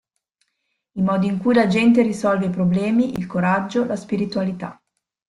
[0.93, 4.81] I modi in cui la gente risolve i problemi, il coraggio, la spiritualità.